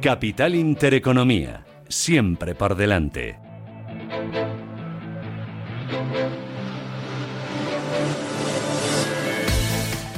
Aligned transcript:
Capital 0.00 0.54
Intereconomía, 0.54 1.66
siempre 1.88 2.54
por 2.54 2.74
delante. 2.74 3.38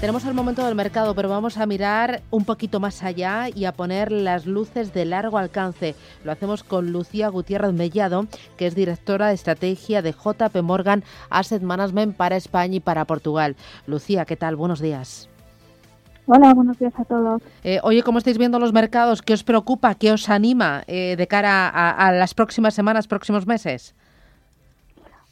Tenemos 0.00 0.24
el 0.24 0.34
momento 0.34 0.64
del 0.64 0.74
mercado, 0.74 1.14
pero 1.14 1.28
vamos 1.28 1.58
a 1.58 1.66
mirar 1.66 2.22
un 2.30 2.44
poquito 2.44 2.80
más 2.80 3.02
allá 3.02 3.48
y 3.54 3.64
a 3.64 3.72
poner 3.72 4.12
las 4.12 4.46
luces 4.46 4.92
de 4.92 5.04
largo 5.04 5.38
alcance. 5.38 5.94
Lo 6.24 6.32
hacemos 6.32 6.64
con 6.64 6.92
Lucía 6.92 7.28
Gutiérrez 7.28 7.72
Mellado, 7.72 8.26
que 8.56 8.66
es 8.66 8.74
directora 8.74 9.28
de 9.28 9.34
estrategia 9.34 10.02
de 10.02 10.12
JP 10.12 10.62
Morgan 10.62 11.02
Asset 11.30 11.62
Management 11.62 12.16
para 12.16 12.36
España 12.36 12.76
y 12.76 12.80
para 12.80 13.06
Portugal. 13.06 13.56
Lucía, 13.86 14.24
¿qué 14.24 14.36
tal? 14.36 14.56
Buenos 14.56 14.80
días. 14.80 15.28
Hola, 16.30 16.52
buenos 16.52 16.78
días 16.78 16.92
a 16.98 17.06
todos. 17.06 17.40
Eh, 17.64 17.80
oye, 17.82 18.02
¿cómo 18.02 18.18
estáis 18.18 18.36
viendo 18.36 18.58
los 18.58 18.74
mercados? 18.74 19.22
¿Qué 19.22 19.32
os 19.32 19.42
preocupa? 19.42 19.94
¿Qué 19.94 20.12
os 20.12 20.28
anima 20.28 20.82
eh, 20.86 21.16
de 21.16 21.26
cara 21.26 21.70
a, 21.70 22.12
las 22.12 22.34
próximas 22.34 22.74
semanas, 22.74 23.08
próximos 23.08 23.46
meses? 23.46 23.94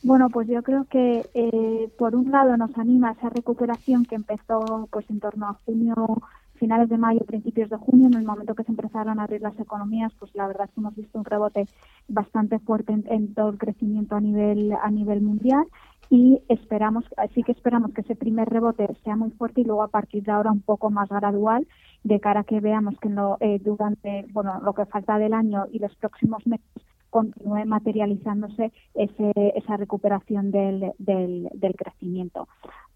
Bueno, 0.02 0.30
pues 0.30 0.48
yo 0.48 0.62
creo 0.62 0.86
que 0.88 1.28
eh, 1.34 1.90
por 1.98 2.16
un 2.16 2.30
lado 2.30 2.56
nos 2.56 2.76
anima 2.78 3.12
esa 3.12 3.28
recuperación 3.28 4.06
que 4.06 4.14
empezó 4.14 4.88
pues 4.90 5.04
en 5.10 5.20
torno 5.20 5.48
a 5.48 5.58
junio, 5.66 6.22
finales 6.54 6.88
de 6.88 6.96
mayo, 6.96 7.20
principios 7.26 7.68
de 7.68 7.76
junio, 7.76 8.06
en 8.06 8.14
el 8.14 8.24
momento 8.24 8.54
que 8.54 8.64
se 8.64 8.70
empezaron 8.70 9.20
a 9.20 9.24
abrir 9.24 9.42
las 9.42 9.60
economías, 9.60 10.14
pues 10.18 10.34
la 10.34 10.46
verdad 10.46 10.64
es 10.66 10.70
que 10.70 10.80
hemos 10.80 10.96
visto 10.96 11.18
un 11.18 11.26
rebote 11.26 11.68
bastante 12.08 12.58
fuerte 12.58 12.94
en, 12.94 13.04
en 13.10 13.34
todo 13.34 13.50
el 13.50 13.58
crecimiento 13.58 14.16
a 14.16 14.20
nivel 14.22 14.72
a 14.72 14.90
nivel 14.90 15.20
mundial 15.20 15.66
y 16.10 16.40
esperamos, 16.48 17.04
sí 17.34 17.42
que 17.42 17.52
esperamos 17.52 17.92
que 17.92 18.02
ese 18.02 18.14
primer 18.14 18.48
rebote 18.48 18.86
sea 19.04 19.16
muy 19.16 19.30
fuerte 19.32 19.62
y 19.62 19.64
luego 19.64 19.82
a 19.82 19.88
partir 19.88 20.22
de 20.24 20.32
ahora 20.32 20.52
un 20.52 20.62
poco 20.62 20.90
más 20.90 21.08
gradual 21.08 21.66
de 22.04 22.20
cara 22.20 22.40
a 22.40 22.44
que 22.44 22.60
veamos 22.60 22.98
que 23.00 23.08
no, 23.08 23.36
eh, 23.40 23.58
durante 23.62 24.26
bueno 24.32 24.60
lo 24.62 24.74
que 24.74 24.86
falta 24.86 25.18
del 25.18 25.34
año 25.34 25.66
y 25.72 25.78
los 25.78 25.94
próximos 25.96 26.46
meses 26.46 26.70
continúe 27.10 27.64
materializándose 27.64 28.72
ese, 28.94 29.32
esa 29.54 29.76
recuperación 29.78 30.50
del, 30.50 30.92
del, 30.98 31.48
del, 31.54 31.74
crecimiento. 31.74 32.46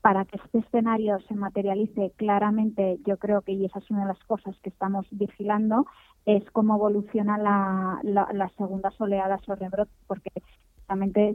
Para 0.03 0.27
que 0.27 0.37
este 0.37 0.59
escenario 0.59 1.19
se 1.21 1.35
materialice 1.35 2.13
claramente, 2.17 2.99
yo 3.07 3.17
creo 3.17 3.41
que, 3.41 3.53
y 3.53 3.65
esa 3.65 3.79
es 3.79 3.91
una 3.91 4.03
de 4.03 4.09
las 4.09 4.23
cosas 4.25 4.55
que 4.63 4.69
estamos 4.69 5.07
vigilando, 5.11 5.87
es 6.27 6.45
cómo 6.51 6.77
evoluciona 6.77 7.39
la, 7.39 7.99
la, 8.03 8.29
las 8.35 8.53
segundas 8.53 8.99
oleadas 9.01 9.41
o 9.49 9.55
rebrotes, 9.55 9.97
porque 10.07 10.31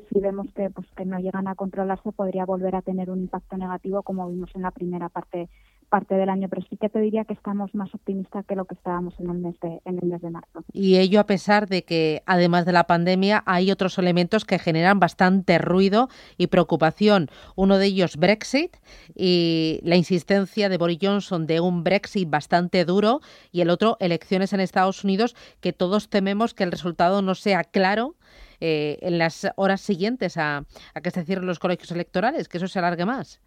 si 0.09 0.19
vemos 0.19 0.47
que 0.53 0.69
pues 0.69 0.87
que 0.97 1.05
no 1.05 1.17
llegan 1.19 1.47
a 1.47 1.55
controlarse 1.55 2.11
podría 2.11 2.45
volver 2.45 2.75
a 2.75 2.81
tener 2.81 3.09
un 3.09 3.19
impacto 3.19 3.57
negativo 3.57 4.03
como 4.03 4.29
vimos 4.29 4.49
en 4.53 4.63
la 4.63 4.71
primera 4.71 5.07
parte 5.09 5.49
parte 5.85 6.15
del 6.15 6.29
año, 6.29 6.49
pero 6.49 6.65
sí 6.67 6.77
que 6.77 6.89
te 6.89 6.99
diría 6.99 7.25
que 7.25 7.33
estamos 7.33 7.73
más 7.75 7.93
optimistas 7.93 8.43
que 8.45 8.55
lo 8.55 8.65
que 8.65 8.73
estábamos 8.73 9.13
en 9.19 9.29
el 9.29 9.37
mes 9.37 9.55
de, 9.61 9.81
en 9.85 9.99
el 10.01 10.09
mes 10.09 10.21
de 10.21 10.31
marzo. 10.31 10.63
Y 10.73 10.97
ello 10.97 11.19
a 11.19 11.25
pesar 11.25 11.67
de 11.67 11.83
que, 11.83 12.23
además 12.25 12.65
de 12.65 12.71
la 12.71 12.85
pandemia, 12.85 13.43
hay 13.45 13.71
otros 13.71 13.97
elementos 13.99 14.45
que 14.45 14.59
generan 14.59 14.99
bastante 14.99 15.57
ruido 15.59 16.09
y 16.37 16.47
preocupación. 16.47 17.29
Uno 17.55 17.77
de 17.77 17.85
ellos, 17.85 18.17
Brexit, 18.17 18.75
y 19.15 19.79
la 19.83 19.95
insistencia 19.95 20.69
de 20.69 20.77
Boris 20.77 20.99
Johnson 21.01 21.45
de 21.45 21.59
un 21.59 21.83
Brexit 21.83 22.29
bastante 22.29 22.83
duro, 22.83 23.21
y 23.51 23.61
el 23.61 23.69
otro, 23.69 23.95
elecciones 23.99 24.53
en 24.53 24.61
Estados 24.61 25.03
Unidos, 25.03 25.35
que 25.61 25.71
todos 25.71 26.09
tememos 26.09 26.55
que 26.55 26.63
el 26.63 26.71
resultado 26.71 27.21
no 27.21 27.35
sea 27.35 27.63
claro 27.63 28.15
eh, 28.59 28.97
en 29.01 29.17
las 29.17 29.47
horas 29.55 29.81
siguientes 29.81 30.37
a, 30.37 30.63
que 31.01 31.11
se 31.11 31.23
cierren 31.23 31.45
los 31.45 31.59
colegios 31.59 31.91
electorales, 31.91 32.47
que 32.47 32.57
eso 32.57 32.67
se 32.67 32.79
alargue 32.79 33.05
más. 33.05 33.41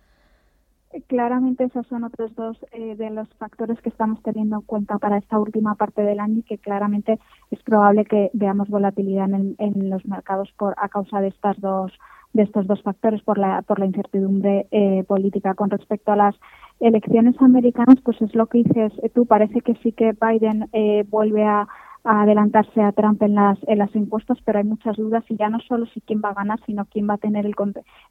Claramente 1.06 1.64
esos 1.64 1.86
son 1.86 2.04
otros 2.04 2.34
dos 2.34 2.56
eh, 2.72 2.96
de 2.96 3.10
los 3.10 3.28
factores 3.34 3.78
que 3.82 3.90
estamos 3.90 4.22
teniendo 4.22 4.56
en 4.56 4.62
cuenta 4.62 4.96
para 4.96 5.18
esta 5.18 5.38
última 5.38 5.74
parte 5.74 6.00
del 6.02 6.18
año 6.18 6.38
y 6.38 6.42
que 6.42 6.56
claramente 6.56 7.18
es 7.50 7.62
probable 7.62 8.06
que 8.06 8.30
veamos 8.32 8.68
volatilidad 8.68 9.28
en, 9.30 9.90
los 9.90 10.06
mercados 10.06 10.50
por 10.56 10.74
a 10.78 10.88
causa 10.88 11.20
de 11.20 11.28
estas 11.28 11.60
dos 11.60 11.92
de 12.32 12.42
estos 12.42 12.66
dos 12.66 12.82
factores 12.82 13.22
por 13.22 13.38
la 13.38 13.62
por 13.62 13.78
la 13.78 13.86
incertidumbre 13.86 14.66
eh, 14.70 15.04
política 15.06 15.54
con 15.54 15.68
respecto 15.68 16.12
a 16.12 16.16
las 16.16 16.34
elecciones 16.80 17.34
americanas 17.40 17.96
pues 18.02 18.20
es 18.22 18.34
lo 18.34 18.46
que 18.46 18.58
dices 18.58 18.92
tú 19.14 19.26
parece 19.26 19.60
que 19.60 19.74
sí 19.82 19.92
que 19.92 20.12
Biden 20.12 20.70
vuelve 21.10 21.44
a 21.44 21.68
a 22.08 22.22
adelantarse 22.22 22.80
a 22.80 22.92
Trump 22.92 23.22
en 23.22 23.34
las, 23.34 23.58
en 23.66 23.78
las 23.78 23.94
encuestas, 23.94 24.38
pero 24.42 24.58
hay 24.58 24.64
muchas 24.64 24.96
dudas 24.96 25.22
y 25.28 25.36
ya 25.36 25.50
no 25.50 25.60
solo 25.60 25.84
si 25.86 26.00
quién 26.00 26.22
va 26.24 26.30
a 26.30 26.34
ganar, 26.34 26.58
sino 26.64 26.86
quién 26.86 27.06
va 27.06 27.14
a 27.14 27.18
tener 27.18 27.44
el, 27.44 27.54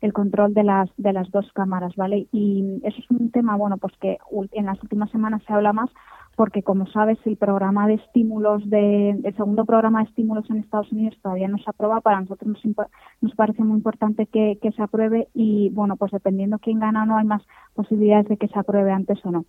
el 0.01 0.13
control 0.13 0.53
de 0.53 0.63
las, 0.63 0.89
de 0.97 1.13
las 1.13 1.31
dos 1.31 1.51
cámaras, 1.53 1.95
¿vale? 1.95 2.27
Y 2.31 2.79
eso 2.83 2.99
es 2.99 3.09
un 3.09 3.31
tema, 3.31 3.55
bueno, 3.55 3.77
pues 3.77 3.93
que 3.99 4.19
en 4.51 4.65
las 4.67 4.81
últimas 4.83 5.09
semanas 5.09 5.41
se 5.47 5.53
habla 5.53 5.73
más 5.73 5.89
porque, 6.35 6.61
como 6.61 6.85
sabes, 6.85 7.17
el 7.25 7.37
programa 7.37 7.87
de 7.87 7.95
estímulos, 7.95 8.69
de, 8.69 9.09
el 9.09 9.35
segundo 9.35 9.65
programa 9.65 10.03
de 10.03 10.09
estímulos 10.09 10.47
en 10.51 10.57
Estados 10.57 10.91
Unidos 10.91 11.17
todavía 11.23 11.47
no 11.47 11.57
se 11.57 11.67
aprueba. 11.67 11.99
Para 12.01 12.21
nosotros 12.21 12.55
nos, 12.63 12.87
nos 13.21 13.35
parece 13.35 13.63
muy 13.63 13.77
importante 13.77 14.27
que, 14.27 14.59
que 14.61 14.71
se 14.73 14.83
apruebe 14.83 15.29
y, 15.33 15.71
bueno, 15.71 15.95
pues 15.95 16.11
dependiendo 16.11 16.59
quién 16.59 16.79
gana 16.79 17.01
o 17.01 17.05
no, 17.07 17.17
hay 17.17 17.25
más 17.25 17.41
posibilidades 17.73 18.27
de 18.27 18.37
que 18.37 18.47
se 18.47 18.59
apruebe 18.59 18.91
antes 18.91 19.17
o 19.25 19.31
no. 19.31 19.45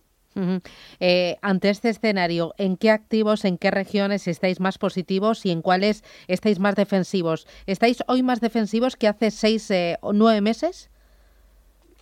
Eh, 0.99 1.37
ante 1.41 1.69
este 1.69 1.89
escenario, 1.89 2.53
¿en 2.57 2.77
qué 2.77 2.91
activos, 2.91 3.45
en 3.45 3.57
qué 3.57 3.71
regiones 3.71 4.27
estáis 4.27 4.59
más 4.59 4.77
positivos 4.77 5.45
y 5.45 5.51
en 5.51 5.61
cuáles 5.61 6.03
estáis 6.27 6.59
más 6.59 6.75
defensivos? 6.75 7.47
¿Estáis 7.65 8.03
hoy 8.07 8.23
más 8.23 8.39
defensivos 8.41 8.95
que 8.95 9.07
hace 9.07 9.31
seis 9.31 9.69
eh, 9.71 9.97
o 10.01 10.13
nueve 10.13 10.41
meses? 10.41 10.89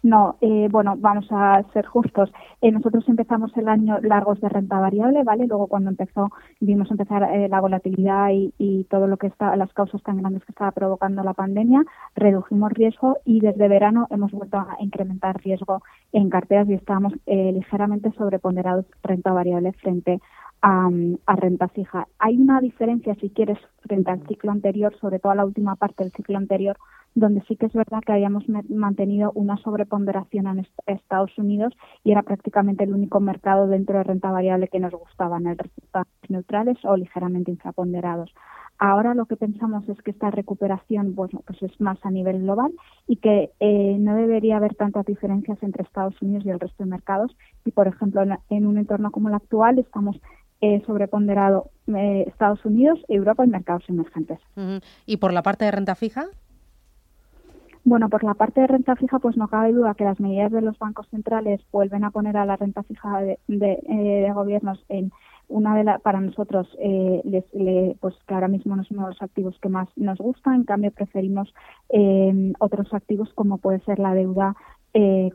No, 0.03 0.37
eh, 0.41 0.67
bueno, 0.71 0.95
vamos 0.97 1.27
a 1.31 1.63
ser 1.73 1.85
justos. 1.85 2.31
Eh, 2.61 2.71
nosotros 2.71 3.07
empezamos 3.07 3.55
el 3.57 3.67
año 3.67 3.99
largos 4.01 4.39
de 4.39 4.49
renta 4.49 4.79
variable, 4.79 5.23
¿vale? 5.23 5.47
Luego 5.47 5.67
cuando 5.67 5.89
empezó, 5.89 6.29
vimos 6.59 6.89
empezar 6.91 7.23
eh, 7.23 7.49
la 7.49 7.59
volatilidad 7.59 8.29
y, 8.31 8.85
todo 8.89 9.07
lo 9.07 9.17
que 9.17 9.27
está, 9.27 9.55
las 9.55 9.73
causas 9.73 10.01
tan 10.03 10.17
grandes 10.17 10.45
que 10.45 10.51
estaba 10.51 10.71
provocando 10.71 11.23
la 11.23 11.33
pandemia, 11.33 11.83
redujimos 12.15 12.71
riesgo 12.71 13.17
y 13.25 13.39
desde 13.39 13.67
verano 13.67 14.07
hemos 14.09 14.31
vuelto 14.31 14.57
a 14.57 14.77
incrementar 14.79 15.41
riesgo 15.41 15.81
en 16.13 16.29
carteras 16.29 16.69
y 16.69 16.73
estamos 16.73 17.13
ligeramente 17.25 18.11
sobreponderados 18.11 18.85
renta 19.03 19.33
variable 19.33 19.73
frente 19.73 20.21
a, 20.61 20.89
renta 21.35 21.67
fija. 21.69 22.07
Hay 22.19 22.37
una 22.37 22.59
diferencia, 22.61 23.15
si 23.15 23.29
quieres, 23.29 23.57
frente 23.81 24.11
al 24.11 24.25
ciclo 24.27 24.51
anterior, 24.51 24.95
sobre 24.99 25.19
todo 25.19 25.31
a 25.31 25.35
la 25.35 25.45
última 25.45 25.75
parte 25.75 26.03
del 26.03 26.13
ciclo 26.13 26.37
anterior, 26.37 26.77
donde 27.15 27.41
sí 27.47 27.55
que 27.55 27.65
es 27.67 27.73
verdad 27.73 28.01
que 28.05 28.11
habíamos 28.11 28.43
mantenido 28.69 29.31
una 29.33 29.57
sobreponderación 29.57 30.47
en 30.47 30.67
Estados 30.85 31.35
Unidos 31.37 31.73
y 32.03 32.11
era 32.11 32.21
prácticamente 32.21 32.83
el 32.83 32.93
único 32.93 33.19
mercado 33.19 33.67
dentro 33.67 33.97
de 33.97 34.03
renta 34.03 34.31
variable 34.31 34.67
que 34.67 34.79
nos 34.79 34.93
gustaban, 34.93 35.47
el 35.47 35.57
resto 35.57 36.03
neutrales 36.29 36.77
o 36.83 36.95
ligeramente 36.95 37.51
infraponderados. 37.51 38.33
Ahora 38.79 39.15
lo 39.15 39.25
que 39.25 39.37
pensamos 39.37 39.89
es 39.89 39.99
que 40.03 40.11
esta 40.11 40.29
recuperación 40.29 41.15
bueno, 41.15 41.41
pues 41.47 41.61
es 41.63 41.81
más 41.81 41.97
a 42.03 42.11
nivel 42.11 42.43
global 42.43 42.71
y 43.07 43.15
que 43.15 43.51
eh, 43.59 43.97
no 43.99 44.15
debería 44.15 44.57
haber 44.57 44.75
tantas 44.75 45.05
diferencias 45.05 45.57
entre 45.63 45.83
Estados 45.83 46.21
Unidos 46.21 46.45
y 46.45 46.51
el 46.51 46.59
resto 46.59 46.83
de 46.83 46.89
mercados. 46.89 47.35
Y, 47.65 47.71
por 47.71 47.87
ejemplo, 47.87 48.21
en, 48.49 48.67
un 48.67 48.77
entorno 48.77 49.09
como 49.09 49.29
el 49.29 49.35
actual 49.35 49.79
estamos 49.79 50.21
eh, 50.61 50.81
sobreponderado 50.85 51.69
eh, 51.87 52.25
Estados 52.27 52.63
Unidos, 52.65 52.99
Europa 53.07 53.45
y 53.45 53.49
mercados 53.49 53.83
emergentes. 53.87 54.39
¿Y 55.05 55.17
por 55.17 55.33
la 55.33 55.43
parte 55.43 55.65
de 55.65 55.71
renta 55.71 55.95
fija? 55.95 56.27
Bueno, 57.87 58.09
por 58.09 58.25
la 58.25 58.33
parte 58.33 58.59
de 58.59 58.67
renta 58.67 58.97
fija, 58.97 59.17
pues 59.19 59.37
no 59.37 59.47
cabe 59.47 59.71
duda 59.71 59.93
que 59.93 60.03
las 60.03 60.19
medidas 60.19 60.51
de 60.51 60.59
los 60.59 60.77
bancos 60.77 61.07
centrales 61.07 61.61
vuelven 61.71 62.03
a 62.03 62.11
poner 62.11 62.35
a 62.35 62.45
la 62.45 62.57
renta 62.57 62.83
fija 62.83 63.21
de, 63.21 63.39
eh, 63.47 64.29
gobiernos 64.33 64.83
en 64.89 65.13
una 65.47 65.73
de 65.73 65.85
las, 65.85 66.01
para 66.01 66.19
nosotros, 66.19 66.67
eh, 66.81 67.95
pues 68.01 68.13
que 68.27 68.33
ahora 68.33 68.49
mismo 68.49 68.75
no 68.75 68.83
son 68.83 68.97
los 68.97 69.21
activos 69.21 69.57
que 69.61 69.69
más 69.69 69.87
nos 69.95 70.17
gustan, 70.17 70.55
en 70.55 70.63
cambio 70.65 70.91
preferimos 70.91 71.53
eh, 71.87 72.51
otros 72.59 72.93
activos 72.93 73.31
como 73.35 73.57
puede 73.57 73.79
ser 73.85 73.99
la 73.99 74.13
deuda 74.13 74.57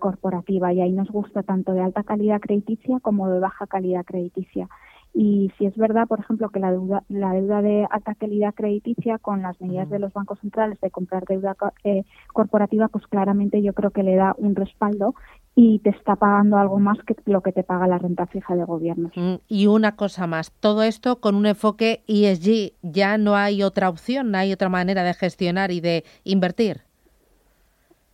corporativa 0.01 0.73
y 0.73 0.81
ahí 0.81 0.91
nos 0.91 1.09
gusta 1.09 1.45
tanto 1.45 1.73
de 1.73 1.83
alta 1.83 2.03
calidad 2.03 2.41
crediticia 2.41 2.99
como 3.01 3.31
de 3.31 3.39
baja 3.39 3.67
calidad 3.69 4.05
crediticia. 4.05 4.69
Y 5.15 5.53
si 5.59 5.67
es 5.67 5.77
verdad, 5.77 6.07
por 6.07 6.21
ejemplo, 6.21 6.49
que 6.49 6.59
la 6.59 6.71
deuda, 6.71 7.05
la 7.09 7.33
deuda 7.33 7.61
de 7.61 7.87
alta 7.91 8.15
calidad 8.15 8.55
crediticia 8.55 9.19
con 9.19 9.43
las 9.43 9.61
medidas 9.61 9.91
de 9.91 9.99
los 9.99 10.13
bancos 10.13 10.39
centrales 10.41 10.81
de 10.81 10.91
comprar 10.91 11.27
deuda 11.27 11.55
eh, 11.85 12.05
corporativa, 12.33 12.89
pues 12.89 13.07
claramente 13.07 13.63
yo 13.63 13.75
creo 13.75 13.91
que 13.91 14.03
le 14.03 14.17
da 14.17 14.35
un 14.39 14.55
respaldo 14.55 15.15
y 15.55 15.81
te 15.81 15.91
está 15.91 16.17
pagando 16.17 16.57
algo 16.57 16.79
más 16.79 16.99
que 17.07 17.15
lo 17.27 17.43
que 17.43 17.53
te 17.53 17.63
paga 17.63 17.87
la 17.87 17.99
renta 17.99 18.27
fija 18.27 18.57
de 18.57 18.65
gobierno. 18.65 19.11
Mm, 19.15 19.35
y 19.49 19.67
una 19.67 19.97
cosa 19.97 20.27
más, 20.27 20.51
todo 20.51 20.83
esto 20.83 21.21
con 21.21 21.35
un 21.35 21.45
enfoque 21.45 22.03
ESG, 22.07 22.73
ya 22.83 23.19
no 23.19 23.37
hay 23.37 23.63
otra 23.63 23.91
opción, 23.91 24.31
no 24.31 24.39
hay 24.39 24.53
otra 24.53 24.71
manera 24.71 25.03
de 25.03 25.13
gestionar 25.13 25.71
y 25.71 25.81
de 25.81 26.05
invertir. 26.25 26.81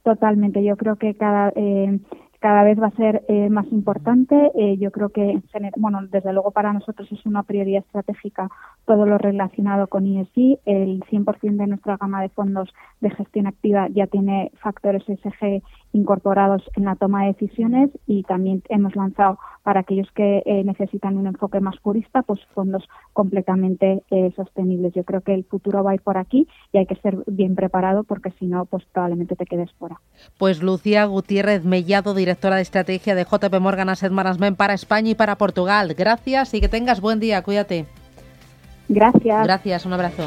Totalmente, 0.03 0.65
yo 0.65 0.77
creo 0.77 0.97
que 0.97 1.15
cada 1.15 1.53
eh, 1.55 2.01
cada 2.41 2.63
vez 2.63 2.81
va 2.81 2.87
a 2.87 2.97
ser 2.97 3.25
eh, 3.29 3.51
más 3.51 3.67
importante. 3.73 4.53
Eh, 4.55 4.77
yo 4.79 4.91
creo 4.93 5.09
que, 5.09 5.41
bueno, 5.77 6.01
desde 6.09 6.33
luego 6.33 6.53
para 6.53 6.73
nosotros 6.73 7.11
es 7.11 7.27
una 7.27 7.43
prioridad 7.43 7.85
estratégica 7.85 8.49
todo 8.87 9.07
lo 9.07 9.19
relacionado 9.19 9.89
con 9.89 10.07
ESG. 10.07 10.61
El 10.65 11.01
100% 11.11 11.57
de 11.57 11.67
nuestra 11.67 11.97
gama 11.97 12.23
de 12.23 12.29
fondos 12.29 12.73
de 13.01 13.11
gestión 13.11 13.47
activa 13.47 13.89
ya 13.89 14.07
tiene 14.07 14.53
factores 14.63 15.03
SG 15.05 15.63
incorporados 15.93 16.63
en 16.77 16.85
la 16.85 16.97
toma 16.97 17.23
de 17.23 17.33
decisiones 17.33 17.91
y 18.07 18.23
también 18.25 18.63
hemos 18.69 18.95
lanzado 18.95 19.39
para 19.63 19.81
aquellos 19.81 20.11
que 20.13 20.43
eh, 20.47 20.65
necesitan 20.65 21.17
un 21.17 21.27
enfoque 21.27 21.61
más 21.61 21.77
purista, 21.79 22.23
pues 22.23 22.41
fondos 22.55 22.89
completamente 23.13 24.03
eh, 24.11 24.33
sostenibles. 24.37 24.95
Yo 24.95 25.05
creo 25.05 25.21
que 25.21 25.35
el 25.35 25.45
futuro 25.45 25.83
va 25.83 25.93
a 25.93 25.95
ir 25.95 26.03
por 26.03 26.17
aquí 26.17 26.49
y 26.73 26.79
hay 26.79 26.87
que 26.87 26.97
ser 26.97 27.19
bien 27.27 27.55
preparado 27.55 28.05
porque 28.05 28.33
si 28.39 28.47
no, 28.47 28.65
pues 28.67 28.85
probablemente 28.93 29.37
te 29.37 29.47
quedes 29.47 29.71
fuera. 29.73 30.01
Pues 30.39 30.63
Lucía 30.63 31.05
Gutiérrez 31.05 31.65
Mellado, 31.65 32.15
directora 32.15 32.57
de 32.57 32.63
estrategia 32.63 33.15
de 33.15 33.25
JP 33.25 33.61
Morgan 33.61 33.89
Asset 33.89 34.13
Management 34.13 34.57
para 34.57 34.75
España 34.75 35.11
y 35.11 35.15
para 35.15 35.37
Portugal. 35.37 35.95
Gracias 35.97 36.55
y 36.55 36.61
que 36.61 36.69
tengas 36.69 37.01
buen 37.01 37.21
día. 37.21 37.43
Cuídate. 37.43 37.87
Gracias. 38.89 39.45
Gracias, 39.45 39.87
un 39.87 39.93
abrazo. 39.93 40.23